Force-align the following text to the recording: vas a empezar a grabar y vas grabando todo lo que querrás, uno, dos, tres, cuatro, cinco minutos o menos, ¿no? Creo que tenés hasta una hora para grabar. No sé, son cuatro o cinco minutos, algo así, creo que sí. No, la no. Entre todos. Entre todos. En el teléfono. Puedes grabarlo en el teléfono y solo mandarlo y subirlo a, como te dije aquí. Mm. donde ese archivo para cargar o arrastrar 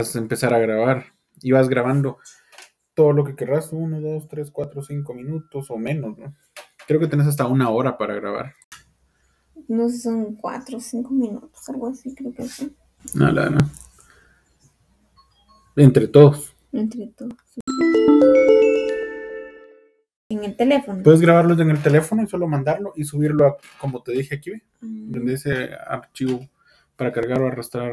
vas 0.00 0.16
a 0.16 0.18
empezar 0.18 0.52
a 0.52 0.58
grabar 0.58 1.04
y 1.40 1.52
vas 1.52 1.68
grabando 1.68 2.18
todo 2.94 3.12
lo 3.12 3.24
que 3.24 3.36
querrás, 3.36 3.72
uno, 3.72 4.00
dos, 4.00 4.26
tres, 4.28 4.50
cuatro, 4.50 4.82
cinco 4.82 5.14
minutos 5.14 5.70
o 5.70 5.76
menos, 5.76 6.18
¿no? 6.18 6.34
Creo 6.86 7.00
que 7.00 7.06
tenés 7.06 7.26
hasta 7.26 7.46
una 7.46 7.70
hora 7.70 7.96
para 7.96 8.14
grabar. 8.14 8.54
No 9.68 9.88
sé, 9.88 9.98
son 9.98 10.34
cuatro 10.34 10.78
o 10.78 10.80
cinco 10.80 11.10
minutos, 11.10 11.68
algo 11.68 11.88
así, 11.88 12.14
creo 12.14 12.32
que 12.32 12.42
sí. 12.44 12.74
No, 13.14 13.30
la 13.30 13.50
no. 13.50 13.58
Entre 15.76 16.08
todos. 16.08 16.54
Entre 16.72 17.06
todos. 17.08 17.34
En 20.28 20.42
el 20.44 20.56
teléfono. 20.56 21.02
Puedes 21.02 21.20
grabarlo 21.20 21.60
en 21.60 21.70
el 21.70 21.82
teléfono 21.82 22.22
y 22.22 22.26
solo 22.26 22.48
mandarlo 22.48 22.92
y 22.96 23.04
subirlo 23.04 23.46
a, 23.46 23.56
como 23.78 24.02
te 24.02 24.12
dije 24.12 24.36
aquí. 24.36 24.52
Mm. 24.80 25.12
donde 25.12 25.34
ese 25.34 25.70
archivo 25.72 26.48
para 26.96 27.12
cargar 27.12 27.40
o 27.40 27.46
arrastrar 27.46 27.92